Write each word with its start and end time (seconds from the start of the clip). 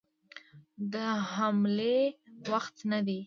د 0.93 0.95
حملې 1.31 1.99
وخت 2.51 2.75
نه 2.91 2.99
دی. 3.07 3.19